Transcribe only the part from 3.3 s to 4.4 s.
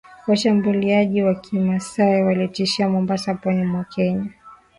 pwani mwa Kenya